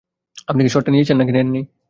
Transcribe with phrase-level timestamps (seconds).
[0.47, 1.61] আপনি কি শটটা নিয়েছেন নাকি নেননি?